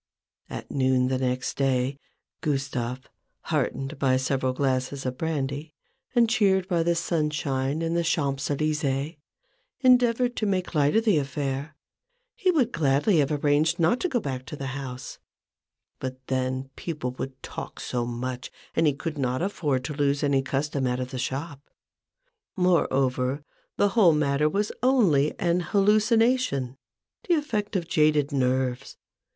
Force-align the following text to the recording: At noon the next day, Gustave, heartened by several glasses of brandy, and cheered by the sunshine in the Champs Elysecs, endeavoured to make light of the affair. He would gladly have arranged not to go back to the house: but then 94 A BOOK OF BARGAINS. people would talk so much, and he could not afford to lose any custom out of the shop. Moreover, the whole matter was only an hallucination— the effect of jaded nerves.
At 0.49 0.71
noon 0.71 1.09
the 1.09 1.19
next 1.19 1.57
day, 1.57 1.99
Gustave, 2.41 3.03
heartened 3.41 3.99
by 3.99 4.17
several 4.17 4.51
glasses 4.51 5.05
of 5.05 5.15
brandy, 5.19 5.75
and 6.15 6.27
cheered 6.27 6.67
by 6.67 6.81
the 6.81 6.95
sunshine 6.95 7.83
in 7.83 7.93
the 7.93 8.03
Champs 8.03 8.49
Elysecs, 8.49 9.17
endeavoured 9.81 10.35
to 10.37 10.47
make 10.47 10.73
light 10.73 10.95
of 10.95 11.05
the 11.05 11.19
affair. 11.19 11.75
He 12.35 12.49
would 12.49 12.71
gladly 12.71 13.19
have 13.19 13.31
arranged 13.31 13.77
not 13.77 13.99
to 13.99 14.09
go 14.09 14.19
back 14.19 14.43
to 14.47 14.55
the 14.55 14.73
house: 14.73 15.19
but 15.99 16.25
then 16.25 16.53
94 16.53 16.55
A 16.55 16.55
BOOK 16.55 16.67
OF 16.67 16.73
BARGAINS. 16.73 16.85
people 16.87 17.11
would 17.11 17.43
talk 17.43 17.79
so 17.79 18.03
much, 18.07 18.51
and 18.75 18.87
he 18.87 18.93
could 18.93 19.19
not 19.19 19.43
afford 19.43 19.83
to 19.83 19.93
lose 19.93 20.23
any 20.23 20.41
custom 20.41 20.87
out 20.87 20.99
of 20.99 21.11
the 21.11 21.19
shop. 21.19 21.69
Moreover, 22.55 23.43
the 23.77 23.89
whole 23.89 24.13
matter 24.13 24.49
was 24.49 24.71
only 24.81 25.37
an 25.39 25.59
hallucination— 25.59 26.75
the 27.27 27.35
effect 27.35 27.75
of 27.75 27.87
jaded 27.87 28.31
nerves. 28.31 28.97